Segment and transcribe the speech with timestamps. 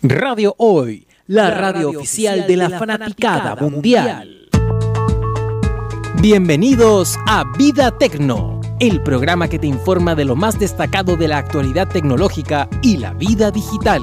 [0.00, 4.48] Radio Hoy, la radio oficial de la fanaticada mundial.
[6.20, 11.38] Bienvenidos a Vida Tecno, el programa que te informa de lo más destacado de la
[11.38, 14.02] actualidad tecnológica y la vida digital.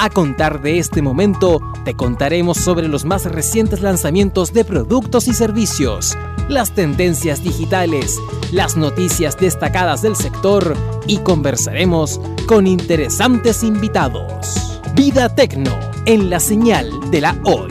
[0.00, 5.32] A contar de este momento, te contaremos sobre los más recientes lanzamientos de productos y
[5.32, 6.18] servicios,
[6.48, 8.18] las tendencias digitales,
[8.50, 10.76] las noticias destacadas del sector
[11.06, 14.75] y conversaremos con interesantes invitados.
[14.96, 17.70] Vida Tecno en la señal de la hoy.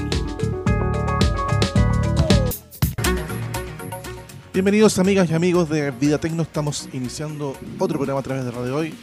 [4.54, 8.76] Bienvenidos amigas y amigos de Vida Tecno, estamos iniciando otro programa a través de Radio
[8.76, 8.94] Hoy.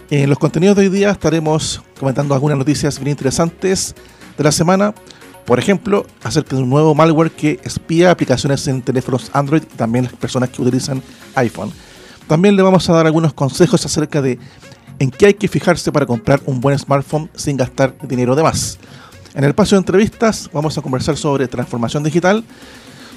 [0.09, 3.93] En los contenidos de hoy día estaremos comentando algunas noticias bien interesantes
[4.38, 4.93] de la semana.
[5.46, 10.05] Por ejemplo, acerca de un nuevo malware que espía aplicaciones en teléfonos Android y también
[10.05, 11.01] las personas que utilizan
[11.35, 11.71] iPhone.
[12.27, 14.40] También le vamos a dar algunos consejos acerca de
[14.99, 18.77] en qué hay que fijarse para comprar un buen smartphone sin gastar dinero de más.
[19.34, 22.44] En el paso de entrevistas vamos a conversar sobre transformación digital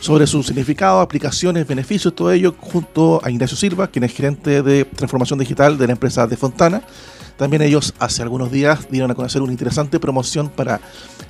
[0.00, 4.84] sobre su significado, aplicaciones, beneficios, todo ello, junto a Ignacio Silva, quien es gerente de
[4.86, 6.82] transformación digital de la empresa de Fontana.
[7.36, 10.80] También ellos hace algunos días dieron a conocer una interesante promoción para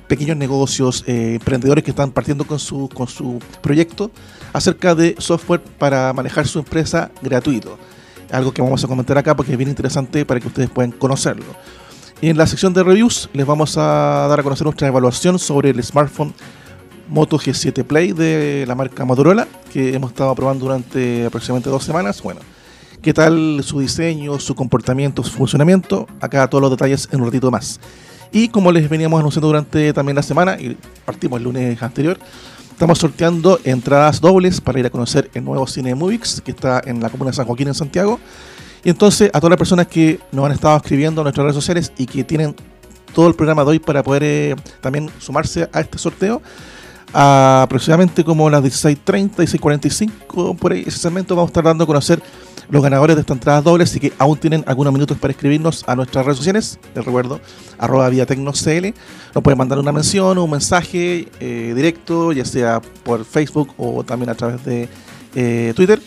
[0.07, 4.11] pequeños negocios, eh, emprendedores que están partiendo con su, con su proyecto
[4.51, 7.77] acerca de software para manejar su empresa gratuito.
[8.31, 11.45] Algo que vamos a comentar acá porque es bien interesante para que ustedes puedan conocerlo.
[12.21, 15.69] Y en la sección de reviews les vamos a dar a conocer nuestra evaluación sobre
[15.69, 16.33] el smartphone
[17.11, 22.21] Moto G7 Play de la marca Motorola, que hemos estado probando durante aproximadamente dos semanas.
[22.23, 22.39] Bueno,
[23.01, 26.07] ¿qué tal su diseño, su comportamiento, su funcionamiento?
[26.21, 27.81] Acá todos los detalles en un ratito más.
[28.31, 32.17] Y como les veníamos anunciando durante también la semana, y partimos el lunes anterior,
[32.71, 37.01] estamos sorteando entradas dobles para ir a conocer el nuevo cine Movix, que está en
[37.01, 38.21] la comuna de San Joaquín en Santiago.
[38.85, 41.91] Y entonces a todas las personas que nos han estado escribiendo a nuestras redes sociales
[41.97, 42.55] y que tienen
[43.13, 46.41] todo el programa de hoy para poder eh, también sumarse a este sorteo,
[47.13, 52.21] aproximadamente como las 16.30, 16.45, por ahí, ese segmento vamos a estar dando a conocer
[52.69, 55.95] los ganadores de esta entrada doble, así que aún tienen algunos minutos para escribirnos a
[55.95, 57.41] nuestras redes sociales, les recuerdo,
[57.77, 58.93] arroba vía tecnocl,
[59.35, 64.03] nos pueden mandar una mención o un mensaje eh, directo, ya sea por Facebook o
[64.03, 64.87] también a través de
[65.35, 66.01] eh, Twitter,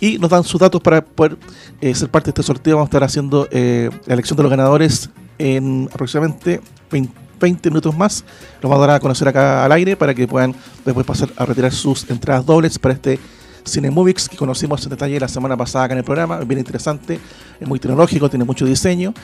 [0.00, 1.38] y nos dan sus datos para poder
[1.80, 5.10] eh, ser parte de este sorteo, vamos a estar haciendo la elección de los ganadores
[5.38, 8.24] en aproximadamente 20 20 minutos más.
[8.60, 11.44] Los vamos a dar a conocer acá al aire para que puedan después pasar a
[11.44, 13.18] retirar sus entradas dobles para este
[13.66, 16.40] Cinemovix que conocimos en detalle la semana pasada acá en el programa.
[16.40, 17.20] Es bien interesante,
[17.60, 19.14] es muy tecnológico, tiene mucho diseño.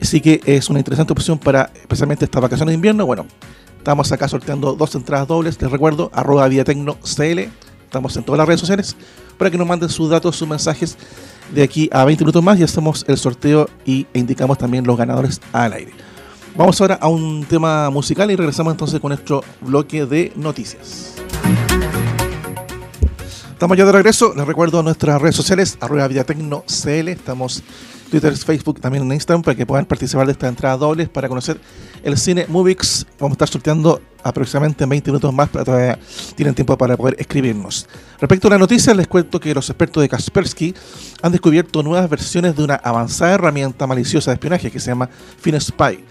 [0.00, 3.06] Así que es una interesante opción para especialmente estas vacaciones de invierno.
[3.06, 3.26] Bueno,
[3.78, 5.60] estamos acá sorteando dos entradas dobles.
[5.60, 7.38] Les recuerdo, arroba CL.
[7.84, 8.96] Estamos en todas las redes sociales
[9.36, 10.96] para que nos manden sus datos, sus mensajes
[11.52, 15.40] de aquí a 20 minutos más y hacemos el sorteo y, indicamos también los ganadores
[15.52, 16.09] al aire.
[16.56, 21.14] Vamos ahora a un tema musical y regresamos entonces con nuestro bloque de noticias.
[23.52, 24.34] Estamos ya de regreso.
[24.34, 27.08] Les recuerdo nuestras redes sociales, arroba CL.
[27.08, 27.62] Estamos
[28.10, 31.60] Twitter, Facebook, también en Instagram para que puedan participar de estas entradas dobles para conocer
[32.02, 33.06] el cine Movix.
[33.18, 35.98] Vamos a estar sorteando aproximadamente 20 minutos más, pero todavía
[36.34, 37.86] tienen tiempo para poder escribirnos.
[38.18, 40.74] Respecto a la noticia, les cuento que los expertos de Kaspersky
[41.22, 46.04] han descubierto nuevas versiones de una avanzada herramienta maliciosa de espionaje que se llama FinSpy.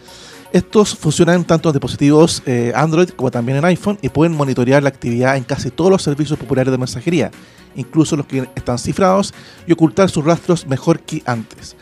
[0.52, 4.90] Estos funcionan tanto en dispositivos eh, Android como también en iPhone y pueden monitorear la
[4.90, 7.30] actividad en casi todos los servicios populares de mensajería,
[7.76, 9.32] incluso los que están cifrados,
[9.68, 11.76] y ocultar sus rastros mejor que antes.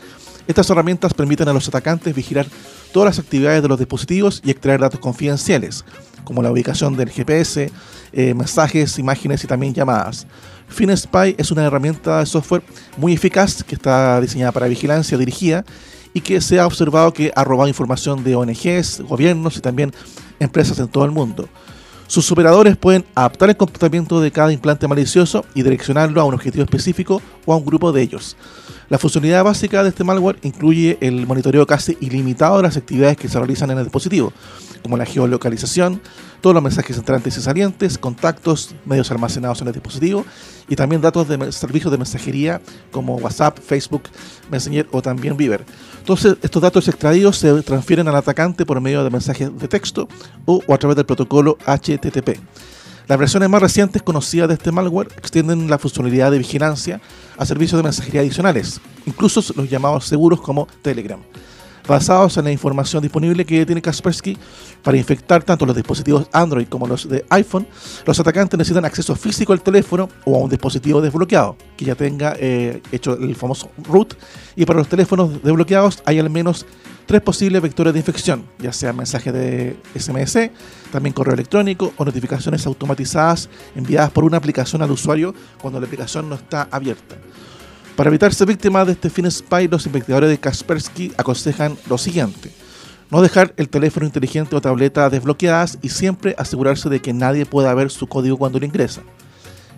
[0.46, 2.46] Estas herramientas permiten a los atacantes vigilar
[2.92, 5.86] todas las actividades de los dispositivos y extraer datos confidenciales,
[6.24, 7.72] como la ubicación del GPS,
[8.12, 10.26] eh, mensajes, imágenes y también llamadas.
[10.68, 12.62] FinSpy es una herramienta de software
[12.98, 15.64] muy eficaz que está diseñada para vigilancia dirigida
[16.18, 19.92] y que se ha observado que ha robado información de ONGs, gobiernos y también
[20.40, 21.48] empresas en todo el mundo.
[22.08, 26.64] Sus operadores pueden adaptar el comportamiento de cada implante malicioso y direccionarlo a un objetivo
[26.64, 28.36] específico o a un grupo de ellos.
[28.88, 33.28] La funcionalidad básica de este malware incluye el monitoreo casi ilimitado de las actividades que
[33.28, 34.32] se realizan en el dispositivo,
[34.82, 36.00] como la geolocalización,
[36.40, 40.24] todos los mensajes entrantes y salientes, contactos, medios almacenados en el dispositivo
[40.68, 42.60] y también datos de servicios de mensajería
[42.90, 44.04] como WhatsApp, Facebook,
[44.50, 45.64] Messenger o también Viber.
[46.08, 50.08] Entonces, estos datos extraídos se transfieren al atacante por medio de mensajes de texto
[50.46, 52.40] o, a través del protocolo HTTP.
[53.06, 57.02] Las versiones más recientes conocidas de este malware extienden la funcionalidad de vigilancia
[57.36, 61.20] a servicios de mensajería adicionales, incluso los llamados seguros como Telegram
[61.88, 64.36] basados en la información disponible que tiene Kaspersky
[64.82, 67.66] para infectar tanto los dispositivos Android como los de iPhone,
[68.06, 72.36] los atacantes necesitan acceso físico al teléfono o a un dispositivo desbloqueado que ya tenga
[72.38, 74.14] eh, hecho el famoso root.
[74.54, 76.66] Y para los teléfonos desbloqueados hay al menos
[77.06, 80.50] tres posibles vectores de infección, ya sea mensaje de SMS,
[80.92, 86.28] también correo electrónico o notificaciones automatizadas enviadas por una aplicación al usuario cuando la aplicación
[86.28, 87.16] no está abierta.
[87.98, 92.52] Para evitar ser víctima de este fin spy, los investigadores de Kaspersky aconsejan lo siguiente.
[93.10, 97.74] No dejar el teléfono inteligente o tableta desbloqueadas y siempre asegurarse de que nadie pueda
[97.74, 99.02] ver su código cuando lo ingresa.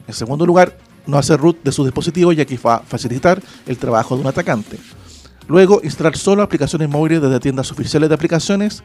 [0.06, 0.76] En segundo lugar,
[1.06, 4.26] no hacer root de su dispositivo ya que va a facilitar el trabajo de un
[4.26, 4.76] atacante.
[5.48, 8.82] Luego, instalar solo aplicaciones móviles desde tiendas oficiales de aplicaciones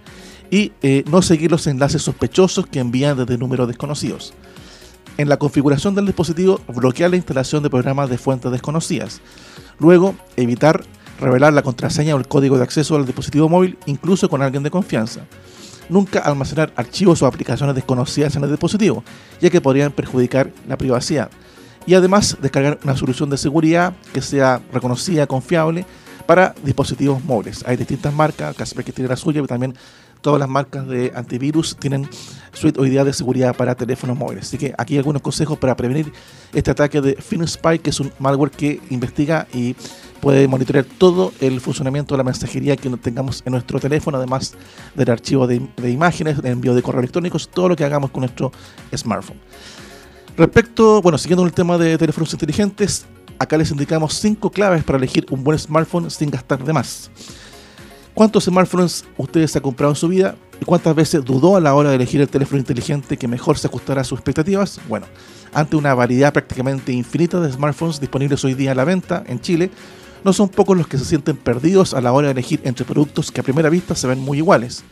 [0.49, 4.33] y eh, no seguir los enlaces sospechosos que envían desde números desconocidos
[5.17, 9.21] en la configuración del dispositivo bloquear la instalación de programas de fuentes desconocidas.
[9.79, 10.83] Luego, evitar
[11.19, 14.71] revelar la contraseña o el código de acceso al dispositivo móvil, incluso con alguien de
[14.71, 15.21] confianza.
[15.87, 19.03] Nunca almacenar archivos o aplicaciones desconocidas en el dispositivo,
[19.39, 21.29] ya que podrían perjudicar la privacidad.
[21.85, 25.85] Y además, descargar una solución de seguridad que sea reconocida, confiable,
[26.25, 27.63] para dispositivos móviles.
[27.67, 29.75] Hay distintas marcas, que tiene la suya, pero también
[30.25, 32.09] todas las marcas de antivirus tienen
[32.51, 34.47] suite hoy día de seguridad para teléfonos móviles.
[34.47, 36.11] Así que aquí algunos consejos para prevenir
[36.51, 39.75] este ataque de FinSpy, que es un malware que investiga y
[40.21, 44.55] puede monitorear todo el funcionamiento de la mensajería que tengamos en nuestro teléfono, además
[44.95, 48.51] del archivo de, imágenes, del envío de correos electrónicos, todo lo que hagamos con nuestro
[48.95, 49.37] smartphone.
[50.35, 53.05] Respecto, bueno, siguiendo el tema de teléfonos inteligentes,
[53.37, 57.11] acá les indicamos cinco claves para elegir un buen smartphone sin gastar de más.
[58.15, 60.37] ¿Cuántos smartphones ustedes han comprado en su vida?
[60.61, 63.67] ¿Y cuántas veces dudó a la hora de elegir el teléfono inteligente que mejor se
[63.67, 64.79] ajustara a sus expectativas?
[64.87, 65.05] Bueno,
[65.53, 69.69] ante una variedad prácticamente infinita de smartphones disponibles hoy día a la venta en Chile,
[70.23, 73.33] no son pocos los que se sienten perdidos a la hora de elegir entre productos
[73.33, 74.85] que a primera vista se ven muy iguales.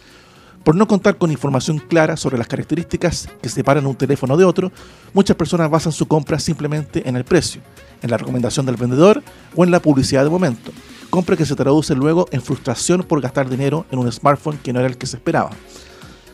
[0.65, 4.69] Por no contar con información clara sobre las características que separan un teléfono de otro,
[5.13, 7.61] muchas personas basan su compra simplemente en el precio,
[8.01, 9.23] en la recomendación del vendedor
[9.55, 10.73] o en la publicidad de momento
[11.13, 14.79] compra que se traduce luego en frustración por gastar dinero en un smartphone que no
[14.79, 15.51] era el que se esperaba.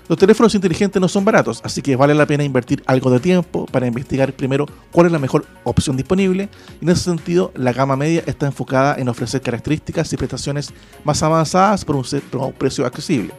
[0.07, 3.65] Los teléfonos inteligentes no son baratos, así que vale la pena invertir algo de tiempo
[3.65, 6.47] para investigar primero cuál es la mejor opción disponible
[6.79, 10.73] y en ese sentido la gama media está enfocada en ofrecer características y prestaciones
[11.03, 12.05] más avanzadas por un,
[12.57, 13.33] precio accesible.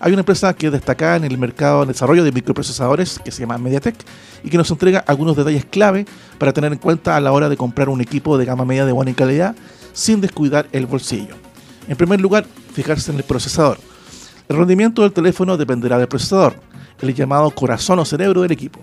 [0.00, 3.40] Hay una empresa que es destacada en el mercado de desarrollo de microprocesadores que se
[3.40, 3.96] llama MediaTek
[4.44, 6.04] y que nos entrega algunos detalles clave
[6.36, 8.92] para tener en cuenta a la hora de comprar un equipo de gama media de
[8.92, 9.56] buena calidad
[9.98, 11.34] sin descuidar el bolsillo.
[11.88, 13.80] En primer lugar, fijarse en el procesador.
[14.48, 16.54] El rendimiento del teléfono dependerá del procesador,
[17.00, 18.78] el llamado corazón o cerebro del equipo.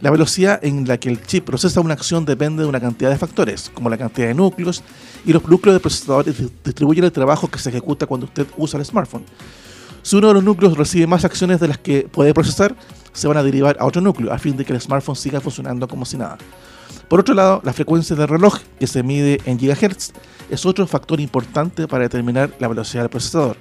[0.00, 3.18] La velocidad en la que el chip procesa una acción depende de una cantidad de
[3.18, 4.82] factores, como la cantidad de núcleos,
[5.26, 8.86] y los núcleos del procesador distribuyen el trabajo que se ejecuta cuando usted usa el
[8.86, 9.24] smartphone.
[10.02, 12.74] Si uno de los núcleos recibe más acciones de las que puede procesar,
[13.12, 15.86] se van a derivar a otro núcleo, a fin de que el smartphone siga funcionando
[15.86, 16.38] como si nada.
[17.08, 20.12] Por otro lado, la frecuencia del reloj, que se mide en gigahertz,
[20.50, 23.56] es otro factor importante para determinar la velocidad del procesador.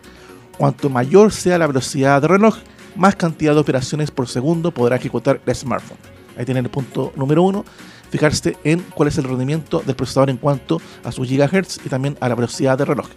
[0.57, 2.57] Cuanto mayor sea la velocidad del reloj,
[2.95, 5.97] más cantidad de operaciones por segundo podrá ejecutar el smartphone.
[6.37, 7.65] Ahí tienen el punto número uno,
[8.09, 12.17] fijarse en cuál es el rendimiento del procesador en cuanto a sus gigahertz y también
[12.21, 13.07] a la velocidad del reloj.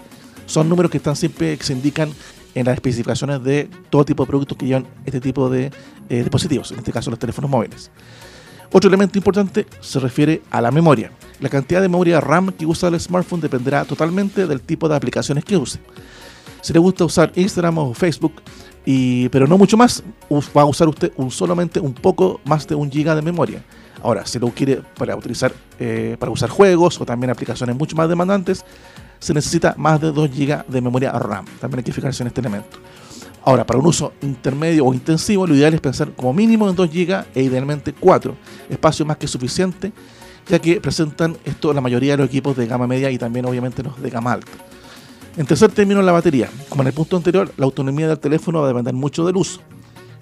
[0.47, 2.11] Son números que están siempre que se indican
[2.55, 5.71] en las especificaciones de todo tipo de productos que llevan este tipo de
[6.09, 7.91] eh, dispositivos, en este caso los teléfonos móviles.
[8.73, 11.13] Otro elemento importante se refiere a la memoria.
[11.41, 15.45] La cantidad de memoria RAM que usa el smartphone dependerá totalmente del tipo de aplicaciones
[15.45, 15.79] que use.
[16.63, 18.33] Si le gusta usar Instagram o Facebook,
[18.85, 22.75] y, pero no mucho más, va a usar usted un, solamente un poco más de
[22.75, 23.63] un giga de memoria.
[24.03, 28.09] Ahora, si lo quiere para utilizar eh, para usar juegos o también aplicaciones mucho más
[28.09, 28.65] demandantes,
[29.19, 31.45] se necesita más de 2 GB de memoria RAM.
[31.61, 32.79] También hay que fijarse en este elemento.
[33.47, 36.91] Ahora, para un uso intermedio o intensivo, lo ideal es pensar como mínimo en 2
[36.91, 38.35] GB e idealmente 4,
[38.69, 39.93] espacio más que suficiente,
[40.49, 43.85] ya que presentan esto la mayoría de los equipos de gama media y también obviamente
[43.85, 44.51] los de gama alta.
[45.37, 46.51] En tercer término, la batería.
[46.69, 49.61] Como en el punto anterior, la autonomía del teléfono va a depender mucho del uso.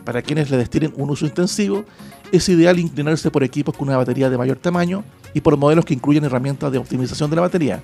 [0.04, 1.86] Para quienes le destinen un uso intensivo,
[2.30, 5.02] es ideal inclinarse por equipos con una batería de mayor tamaño
[5.32, 7.82] y por modelos que incluyen herramientas de optimización de la batería,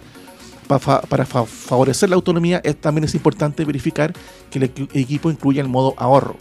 [0.78, 4.12] para, favorecer la autonomía también es importante verificar
[4.50, 6.36] que el equipo incluya el modo ahorro.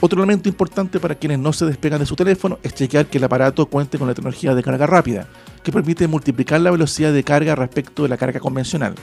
[0.00, 3.24] Otro elemento importante para quienes no se despegan de su teléfono es chequear que el
[3.24, 5.28] aparato cuente con la tecnología de carga rápida,
[5.62, 8.94] que permite multiplicar la velocidad de carga respecto de la carga convencional.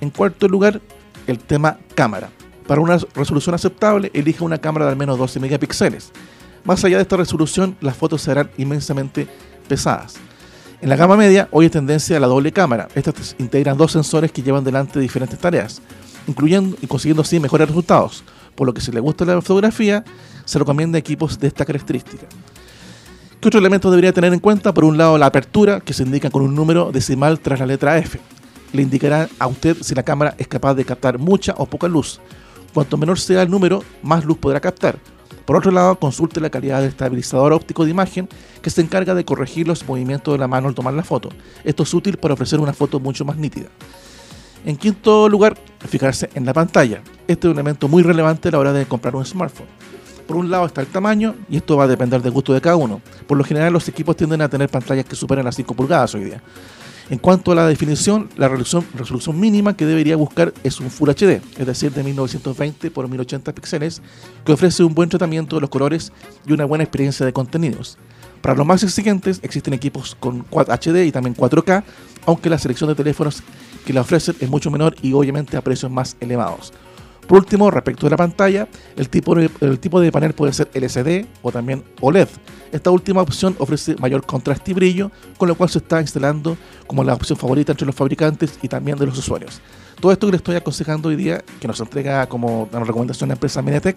[0.00, 0.80] En cuarto lugar,
[1.26, 2.28] el tema cámara.
[2.66, 6.12] Para una resolución aceptable, elija una cámara de al menos 12 megapíxeles.
[6.64, 9.26] Más allá de esta resolución, las fotos serán inmensamente
[9.68, 10.16] pesadas.
[10.82, 12.88] En la gama media, hoy es tendencia a la doble cámara.
[12.94, 15.82] Estas integran dos sensores que llevan delante diferentes tareas,
[16.26, 18.24] incluyendo y consiguiendo así mejores resultados.
[18.54, 20.04] Por lo que si le gusta la fotografía,
[20.46, 22.26] se recomienda equipos de esta característica.
[23.40, 24.72] ¿Qué otro elemento debería tener en cuenta?
[24.72, 27.98] Por un lado, la apertura, que se indica con un número decimal tras la letra
[27.98, 28.18] F.
[28.72, 32.20] Le indicará a usted si la cámara es capaz de captar mucha o poca luz.
[32.72, 34.98] Cuanto menor sea el número, más luz podrá captar.
[35.44, 38.28] Por otro lado, consulte la calidad del estabilizador óptico de imagen
[38.62, 41.28] que se encarga de corregir los movimientos de la mano al tomar la foto.
[41.64, 43.68] Esto es útil para ofrecer una foto mucho más nítida.
[44.64, 45.56] En quinto lugar,
[45.88, 47.02] fijarse en la pantalla.
[47.26, 49.66] Este es un elemento muy relevante a la hora de comprar un smartphone.
[50.26, 52.76] Por un lado está el tamaño y esto va a depender del gusto de cada
[52.76, 53.00] uno.
[53.26, 56.24] Por lo general los equipos tienden a tener pantallas que superan las 5 pulgadas hoy
[56.24, 56.42] día.
[57.10, 61.42] En cuanto a la definición, la resolución, mínima que debería buscar es un Full HD,
[61.58, 64.00] es decir, de 1920 por 1080 píxeles,
[64.44, 66.12] que ofrece un buen tratamiento de los colores
[66.46, 67.98] y una buena experiencia de contenidos.
[68.40, 71.82] Para los más exigentes existen equipos con HD y también 4K,
[72.26, 73.42] aunque la selección de teléfonos
[73.84, 76.72] que la ofrecen es mucho menor y obviamente a precios más elevados.
[77.30, 80.68] Por último, respecto de la pantalla, el tipo de, el tipo de panel puede ser
[80.74, 82.26] LCD o también OLED.
[82.72, 86.56] Esta última opción ofrece mayor contraste y brillo, con lo cual se está instalando
[86.88, 89.60] como la opción favorita entre los fabricantes y también de los usuarios.
[90.00, 93.34] Todo esto que les estoy aconsejando hoy día, que nos entrega como una recomendación la
[93.34, 93.96] empresa Minetec,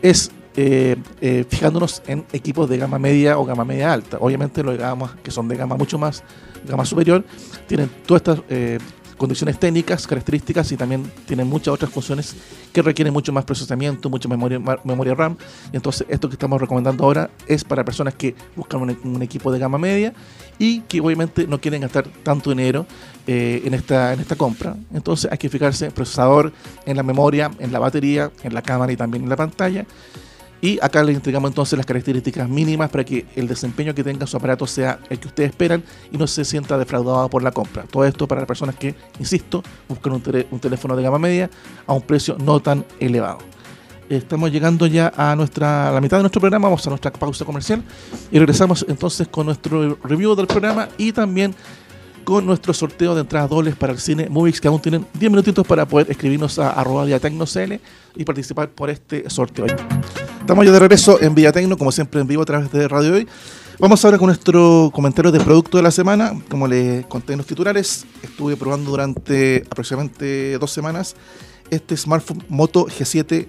[0.00, 4.18] es eh, eh, fijándonos en equipos de gama media o gama media alta.
[4.20, 4.78] Obviamente los
[5.24, 6.22] que son de gama mucho más,
[6.64, 7.24] gama superior,
[7.66, 8.78] tienen todas estas eh,
[9.22, 12.34] condiciones técnicas, características y también tienen muchas otras funciones
[12.72, 15.36] que requieren mucho más procesamiento, mucha memoria, memoria RAM.
[15.72, 19.60] Y entonces esto que estamos recomendando ahora es para personas que buscan un, equipo de
[19.60, 20.12] gama media
[20.58, 22.84] y que obviamente no quieren gastar tanto dinero
[23.28, 24.74] eh, en, esta, en esta compra.
[24.92, 26.52] Entonces hay que fijarse en el procesador,
[26.84, 29.86] en la memoria, en la batería, en la cámara y también en la pantalla.
[30.64, 34.36] Y acá les entregamos entonces las características mínimas para que el desempeño que tenga su
[34.36, 37.82] aparato sea el que ustedes esperan y no se sienta defraudado por la compra.
[37.82, 41.50] Todo esto para las personas que, insisto, buscan un, teléfono de gama media
[41.84, 43.38] a un precio no tan elevado.
[44.08, 47.82] Estamos llegando ya a, nuestra, la mitad de nuestro programa, vamos a nuestra pausa comercial
[48.30, 51.56] y regresamos entonces con nuestro review del programa y también
[52.22, 55.66] con nuestro sorteo de entradas dobles para el cine Movies, que aún tienen 10 minutitos
[55.66, 59.66] para poder escribirnos a arroba y participar por este sorteo.
[60.42, 63.28] Estamos ya de regreso en Villatecno, como siempre en vivo a través de Radio Hoy.
[63.78, 66.34] Vamos ahora con nuestro comentario de producto de la semana.
[66.50, 71.14] Como les conté en los titulares, estuve probando durante aproximadamente dos semanas
[71.70, 73.46] este smartphone Moto G7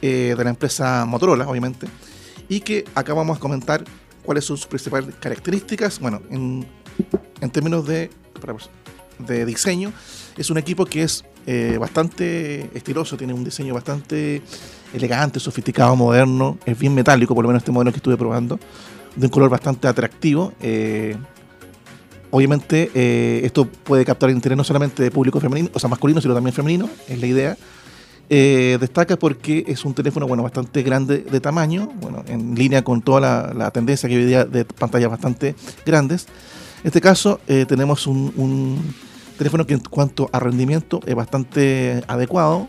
[0.00, 1.88] eh, de la empresa Motorola, obviamente,
[2.48, 3.82] y que acá vamos a comentar
[4.24, 5.98] cuáles son sus principales características.
[5.98, 6.64] Bueno, en,
[7.50, 8.10] términos de,
[9.18, 9.92] de diseño,
[10.36, 14.40] es un equipo que es eh, bastante estiloso, tiene un diseño bastante
[14.92, 18.58] elegante, sofisticado, moderno, es bien metálico, por lo menos este modelo que estuve probando,
[19.16, 20.52] de un color bastante atractivo.
[20.60, 21.16] Eh,
[22.30, 26.34] obviamente eh, esto puede captar interés no solamente de público femenino, o sea, masculino, sino
[26.34, 27.56] también femenino, es la idea.
[28.28, 33.52] destaca porque es un teléfono bueno bastante grande de tamaño, bueno, en línea con toda
[33.54, 35.54] la, tendencia que hoy día de pantallas bastante
[35.84, 36.26] grandes.
[36.82, 38.94] En este caso tenemos un
[39.38, 42.68] teléfono que en cuanto a rendimiento es bastante adecuado.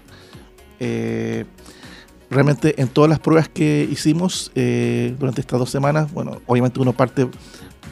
[2.30, 6.80] Eh, realmente en todas las pruebas que hicimos eh, durante estas dos semanas, bueno, obviamente
[6.80, 7.28] uno parte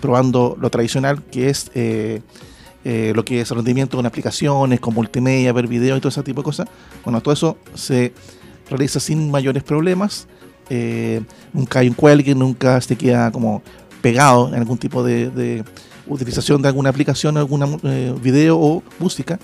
[0.01, 2.21] probando lo tradicional, que es eh,
[2.83, 6.45] lo que es rendimiento con aplicaciones, con multimedia, ver videos y todo ese tipo de
[6.45, 6.67] cosas.
[7.03, 8.13] Bueno, todo eso se
[8.69, 10.27] realiza sin mayores problemas.
[11.51, 13.61] nunca hay un cuelgue, nunca se queda como
[14.01, 15.63] pegado en algún tipo de
[16.09, 19.39] utilización de alguna aplicación, algún eh, video o música.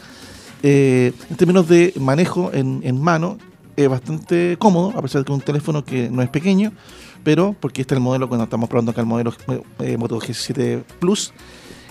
[0.62, 3.38] Eh, en términos de manejo en, mano,
[3.76, 6.72] es bastante cómodo, a pesar de que es un teléfono que no es pequeño,
[7.24, 9.34] pero porque este es el modelo, cuando estamos probando acá el modelo
[9.80, 11.34] eh, Moto G7 Plus,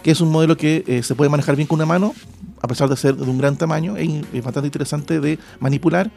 [0.03, 2.15] que es un modelo que se puede manejar bien con una mano,
[2.61, 6.11] a pesar de ser de un gran tamaño, es, bastante interesante de manipular.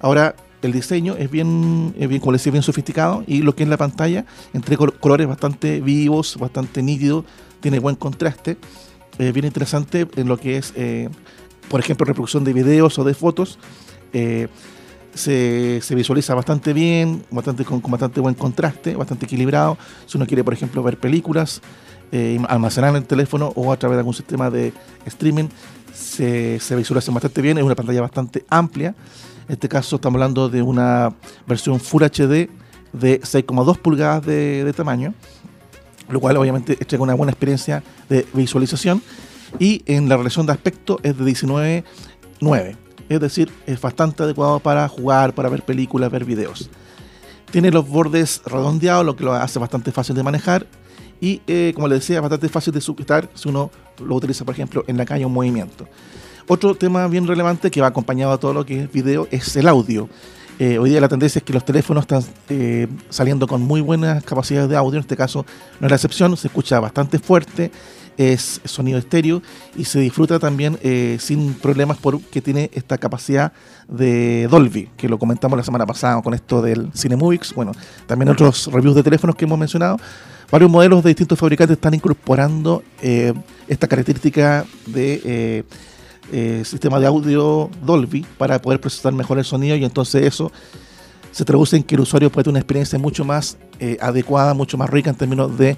[0.00, 3.76] ahora, el diseño es bien, es bien, como bien sofisticado y lo que es la
[3.76, 7.24] pantalla, entre colores bastante vivos, bastante nítidos,
[7.60, 8.56] tiene buen contraste,
[9.18, 11.08] es bien interesante en lo que es, eh,
[11.68, 13.58] por ejemplo, reproducción de videos o de fotos.
[14.12, 14.48] Eh,
[15.14, 19.76] se, visualiza bastante bien, bastante con, bastante buen contraste, bastante equilibrado.
[20.06, 21.60] Si uno quiere, por ejemplo, ver películas,
[22.12, 24.72] eh, almacenar en el teléfono o a través de algún sistema de
[25.06, 25.48] streaming,
[25.92, 27.58] se, se visualiza bastante bien.
[27.58, 28.94] Es una pantalla bastante amplia.
[29.48, 31.14] En este caso estamos hablando de una
[31.46, 32.48] versión Full HD
[32.92, 35.14] de 6,2 pulgadas de, tamaño,
[36.08, 39.02] lo cual obviamente entrega una buena experiencia de visualización.
[39.58, 42.76] Y en la relación de aspecto es de 19.9,
[43.14, 46.70] es decir, es bastante adecuado para jugar, para ver películas, ver videos.
[47.50, 50.66] Tiene los bordes redondeados, lo que lo hace bastante fácil de manejar.
[51.20, 53.70] Y eh, como les decía, bastante fácil de sujetar si uno
[54.04, 55.86] lo utiliza, por ejemplo, en la calle o en movimiento.
[56.48, 59.68] Otro tema bien relevante que va acompañado a todo lo que es video es el
[59.68, 60.08] audio.
[60.58, 64.22] Eh, hoy día la tendencia es que los teléfonos están eh, saliendo con muy buenas
[64.22, 65.46] capacidades de audio, en este caso
[65.80, 67.72] no es la excepción, se escucha bastante fuerte,
[68.16, 69.42] es sonido estéreo
[69.76, 73.52] y se disfruta también eh, sin problemas porque tiene esta capacidad
[73.88, 77.72] de Dolby, que lo comentamos la semana pasada con esto del Cinemovix, bueno,
[78.06, 79.98] también otros reviews de teléfonos que hemos mencionado.
[80.50, 85.64] Varios modelos de distintos fabricantes están incorporando esta característica de
[86.30, 90.52] eh, sistema de audio Dolby para poder procesar mejor el sonido y entonces eso
[91.32, 94.78] se traduce en que el usuario puede tener una experiencia mucho más eh, adecuada, mucho
[94.78, 95.76] más rica en términos de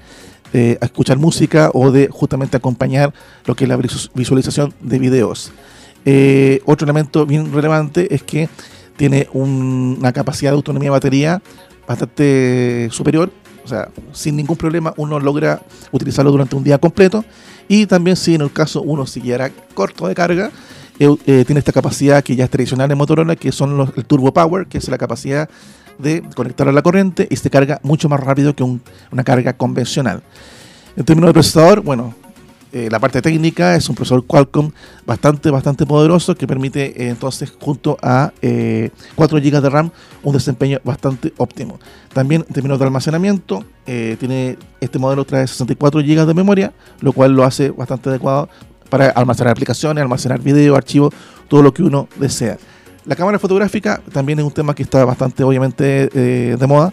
[0.52, 3.12] escuchar música o de justamente acompañar
[3.44, 5.50] lo que es la visualización de videos.
[6.04, 8.48] Eh, otro elemento bien relevante es que
[8.96, 11.42] tiene una capacidad de autonomía de batería
[11.86, 13.30] bastante superior,
[13.64, 17.24] o sea, sin ningún problema uno logra utilizarlo durante un día completo
[17.68, 20.50] y también si en el caso uno siguiera corto de carga,
[20.98, 24.04] eh, eh, tiene esta capacidad que ya es tradicional en Motorola, que son los, el
[24.04, 25.48] Turbo Power, que es la capacidad
[25.98, 30.22] de conectar a la corriente y se carga mucho más rápido que una carga convencional.
[30.96, 32.14] En términos de procesador, bueno,
[32.72, 34.70] eh, la parte técnica es un procesador Qualcomm
[35.06, 38.32] bastante, bastante poderoso que permite entonces junto a
[39.14, 39.90] 4 GB de RAM
[40.22, 41.78] un desempeño bastante óptimo.
[42.12, 47.32] También en términos de almacenamiento, tiene este modelo trae 64 GB de memoria, lo cual
[47.32, 48.48] lo hace bastante adecuado
[48.94, 51.12] para almacenar aplicaciones, almacenar video, archivos,
[51.48, 52.58] todo lo que uno desea.
[53.04, 56.92] La cámara fotográfica también es un tema que está bastante obviamente eh, de moda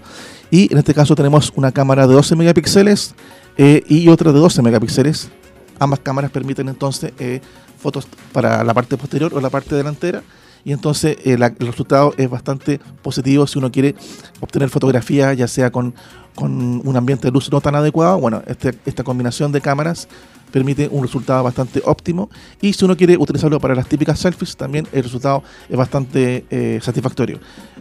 [0.50, 3.14] y en este caso tenemos una cámara de 12 megapíxeles
[3.56, 5.30] eh, y otra de 12 megapíxeles.
[5.78, 7.40] Ambas cámaras permiten entonces eh,
[7.78, 10.24] fotos para la parte posterior o la parte delantera
[10.66, 13.94] y entonces el resultado es bastante positivo si uno quiere
[14.40, 15.94] obtener fotografía ya sea con,
[16.34, 18.20] con un ambiente de luz no tan adecuado.
[18.20, 20.08] Bueno, este, esta combinación de cámaras
[20.52, 22.30] permite un resultado bastante óptimo
[22.62, 26.80] y si uno quiere utilizarlo para las típicas selfies también el resultado es bastante eh,
[26.82, 27.40] satisfactorio.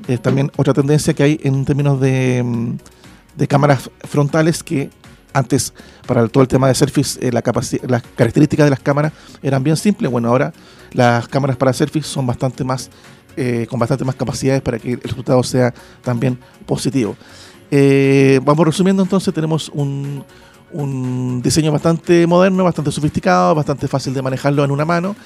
[0.09, 2.77] Es también otra tendencia que hay en términos de, mm,
[3.37, 4.90] de cámaras frontales que
[5.33, 5.73] antes
[6.07, 7.42] para todo el tema de selfies eh, la
[7.87, 10.53] las características de las cámaras eran bien simples, bueno ahora
[10.92, 12.90] las cámaras para selfies son bastante más
[13.37, 17.16] eh, con bastante más capacidades para que el resultado sea también positivo.
[18.42, 20.25] vamos resumiendo entonces, tenemos un,
[20.73, 25.17] un diseño bastante moderno, bastante sofisticado, bastante fácil de manejarlo en una mano.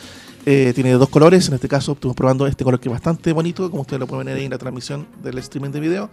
[0.46, 3.70] Eh, tiene dos colores, en este caso estuvimos probando este color que es bastante bonito,
[3.70, 6.10] como ustedes lo pueden ver ahí en la transmisión del streaming de video.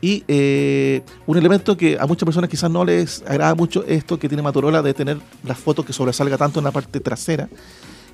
[0.00, 4.28] Y eh, un elemento que a muchas personas quizás no les agrada mucho esto que
[4.28, 7.48] tiene Motorola de tener las fotos que sobresalga tanto en la parte trasera,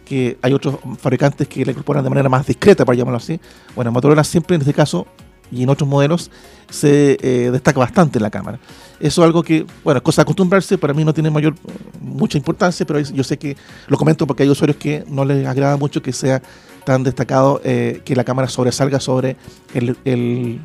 [0.05, 3.41] que hay otros fabricantes que la incorporan de manera más discreta, para llamarlo así.
[3.75, 5.07] Bueno, Motorola siempre en este caso
[5.51, 6.31] y en otros modelos
[6.71, 8.59] se eh, destaca bastante la cámara.
[9.01, 11.55] Eso es algo que, bueno, cosa de acostumbrarse, para mí no tiene mayor
[12.01, 13.57] mucha importancia, pero yo sé que
[13.89, 16.43] lo comento porque hay usuarios que no les agrada mucho que sea
[16.85, 19.37] tan destacado eh, que la cámara sobresalga sobre
[19.75, 20.61] el, el,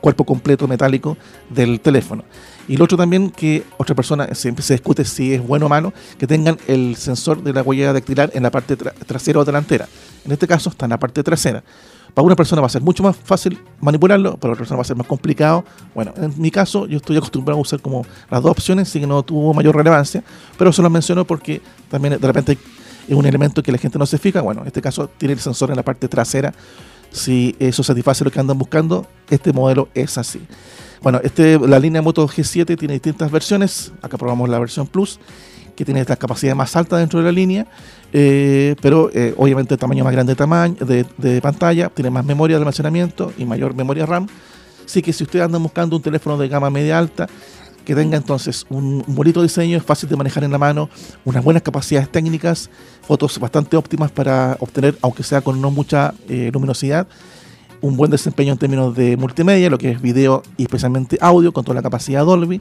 [0.00, 1.16] cuerpo completo metálico
[1.48, 2.24] del teléfono.
[2.68, 5.92] Y lo otro también que otra persona siempre se discute si es bueno o malo,
[6.18, 9.88] que tengan el sensor de la huella dactilar en la parte trasera o delantera.
[10.24, 11.64] En este caso está en la parte trasera.
[12.14, 14.84] Para una persona va a ser mucho más fácil manipularlo, para otra persona va a
[14.84, 15.64] ser más complicado.
[15.94, 19.06] Bueno, en mi caso yo estoy acostumbrado a usar como las dos opciones, así que
[19.06, 20.22] no tuvo mayor relevancia,
[20.58, 22.58] pero eso lo menciono porque también de repente
[23.08, 24.40] es un elemento que la gente no se fija.
[24.40, 26.52] Bueno, en este caso tiene el sensor en la parte trasera.
[27.10, 30.40] Si eso satisface lo que andan buscando, este modelo es así.
[31.02, 33.92] Bueno, este, la línea Moto G7 tiene distintas versiones.
[34.02, 35.18] Acá probamos la versión Plus,
[35.80, 37.66] que tiene esta capacidad más alta dentro de la línea.
[38.12, 42.60] Eh, pero eh, obviamente tamaño más grande de, tamaño, de, pantalla, tiene más memoria de
[42.60, 44.26] almacenamiento y mayor memoria RAM.
[44.84, 47.28] Así que si ustedes andan buscando un teléfono de gama media alta,
[47.86, 50.90] que tenga entonces un, bonito diseño, es fácil de manejar en la mano,
[51.24, 52.68] unas buenas capacidades técnicas,
[53.00, 57.06] fotos bastante óptimas para obtener, aunque sea con no mucha eh, luminosidad,
[57.80, 61.64] un buen desempeño en términos de multimedia, lo que es video y especialmente audio, con
[61.64, 62.60] toda la capacidad Dolby,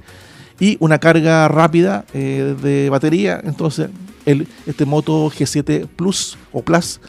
[0.59, 3.39] y una carga rápida de batería.
[3.43, 3.89] Entonces,
[4.25, 6.99] este Moto G7 Plus o Plus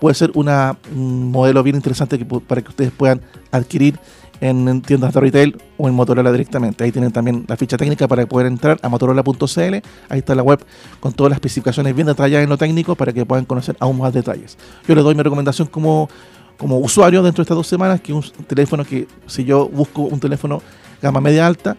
[0.00, 3.20] puede ser un modelo bien interesante para que ustedes puedan
[3.50, 3.98] adquirir
[4.40, 6.82] en tiendas de retail o en Motorola directamente.
[6.82, 9.74] Ahí tienen también la ficha técnica para poder entrar a motorola.cl.
[10.08, 10.64] Ahí está la web
[10.98, 14.14] con todas las especificaciones bien detalladas en lo técnico para que puedan conocer aún más
[14.14, 14.56] detalles.
[14.88, 16.08] Yo les doy mi recomendación como,
[16.56, 20.18] como usuario dentro de estas dos semanas, que un teléfono que si yo busco un
[20.18, 20.62] teléfono
[21.02, 21.76] gama media alta,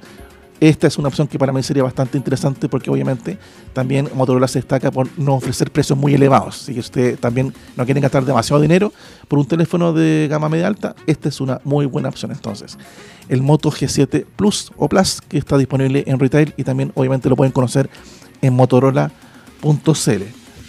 [0.62, 3.39] Esta es una opción que para mí sería bastante interesante porque obviamente
[3.74, 6.56] también Motorola se destaca por no ofrecer precios muy elevados.
[6.56, 8.93] Si usted también no quiere gastar demasiado dinero
[9.28, 12.78] por un teléfono de gama media alta, esta es una muy buena opción entonces.
[13.28, 17.36] El Moto G7 Plus o Plus que está disponible en retail y también obviamente lo
[17.36, 17.89] pueden conocer
[18.43, 20.24] en motorola.cl.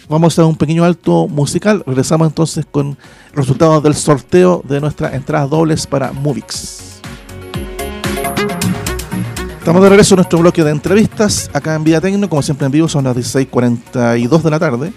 [0.09, 1.83] Vamos a un pequeño alto musical.
[1.85, 2.97] Regresamos entonces con
[3.35, 6.82] resultados del sorteo de nuestras entradas dobles para Movix.
[9.63, 12.71] Estamos de regreso a nuestro bloque de entrevistas acá en Vida Tecno, como siempre en
[12.73, 14.91] vivo, son las 16.42 de la tarde.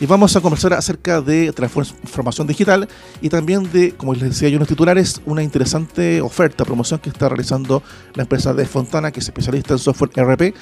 [0.00, 2.88] Y vamos a conversar acerca de transformación digital
[3.20, 7.10] y también de, como les decía yo en los titulares, una interesante oferta, promoción que
[7.10, 7.82] está realizando
[8.14, 10.54] la empresa de Fontana, que es especialista en software RP,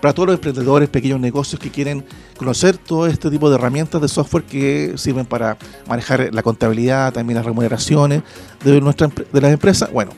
[0.00, 2.06] para todos los emprendedores, pequeños negocios que quieren
[2.38, 7.36] conocer todo este tipo de herramientas de software que sirven para manejar la contabilidad, también
[7.36, 8.22] las remuneraciones
[8.64, 9.92] de, nuestra, de las empresas.
[9.92, 10.12] Bueno,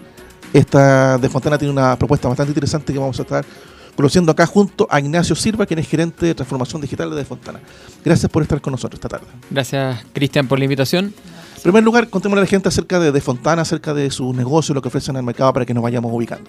[0.54, 3.44] esta de Fontana tiene una propuesta bastante interesante que vamos a estar
[3.96, 7.60] conociendo acá junto a Ignacio Silva, quien es gerente de transformación digital de Fontana.
[8.04, 9.26] Gracias por estar con nosotros esta tarde.
[9.50, 11.06] Gracias, Cristian, por la invitación.
[11.56, 14.74] En primer lugar, contémosle a la gente acerca de, de Fontana, acerca de su negocio,
[14.74, 16.48] lo que ofrecen al mercado para que nos vayamos ubicando.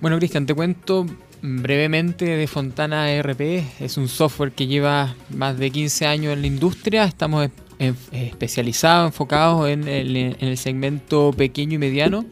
[0.00, 1.04] Bueno, Cristian, te cuento
[1.42, 3.40] brevemente de Fontana ERP.
[3.80, 7.04] Es un software que lleva más de 15 años en la industria.
[7.04, 12.24] Estamos especializados, enfocados en el segmento pequeño y mediano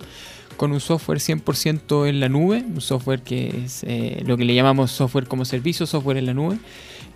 [0.56, 4.54] con un software 100% en la nube, un software que es eh, lo que le
[4.54, 6.58] llamamos software como servicio, software en la nube,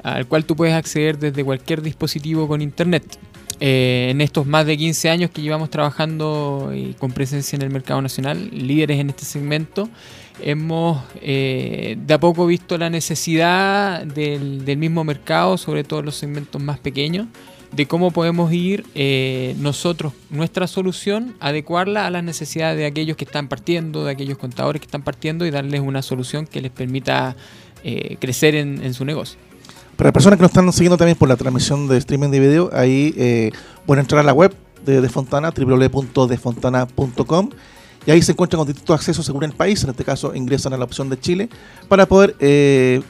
[0.02, 3.18] al cual tú puedes acceder desde cualquier dispositivo con internet.
[3.62, 7.70] Eh, en estos más de 15 años que llevamos trabajando y con presencia en el
[7.70, 9.90] mercado nacional, líderes en este segmento,
[10.42, 16.06] hemos eh, de a poco visto la necesidad del, del mismo mercado, sobre todo en
[16.06, 17.26] los segmentos más pequeños,
[17.72, 23.24] de cómo podemos ir eh, nosotros, nuestra solución, adecuarla a las necesidades de aquellos que
[23.24, 27.36] están partiendo, de aquellos contadores que están partiendo y darles una solución que les permita
[27.84, 29.38] eh, crecer en, su negocio.
[29.96, 32.70] Para las personas que nos están siguiendo también por la transmisión de streaming de video,
[32.72, 33.52] ahí eh,
[33.86, 34.52] pueden entrar a la web
[34.84, 37.50] de Defontana, www.defontana.com
[38.06, 40.78] y ahí se encuentran con distintos accesos según el país, en este caso ingresan a
[40.78, 41.50] la opción de Chile,
[41.86, 42.34] para poder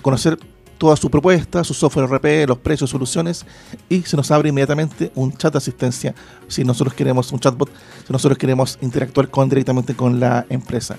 [0.02, 0.36] conocer
[0.80, 3.44] toda su propuesta, su software RP, los precios, soluciones
[3.90, 6.14] y se nos abre inmediatamente un chat de asistencia
[6.48, 7.68] si nosotros queremos un chatbot,
[8.06, 10.96] si nosotros queremos interactuar con directamente con la empresa.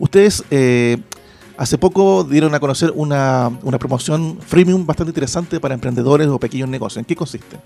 [0.00, 0.98] Ustedes eh,
[1.56, 6.68] hace poco dieron a conocer una, una promoción freemium bastante interesante para emprendedores o pequeños
[6.68, 6.98] negocios.
[6.98, 7.56] ¿En qué consiste?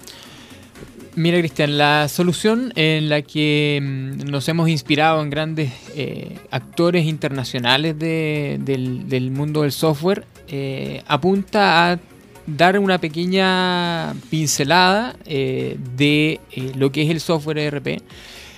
[1.17, 7.07] Mira, Cristian, la solución en la que mm, nos hemos inspirado en grandes eh, actores
[7.07, 12.01] internacionales del, mundo del software eh, apunta a
[12.49, 16.41] dar una pequeña pincelada eh, de
[16.77, 18.03] lo que es el software ERP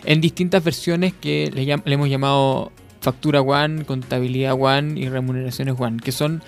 [0.07, 5.99] en distintas versiones que le, le, hemos llamado factura One, contabilidad One y remuneraciones One,
[6.03, 6.43] que son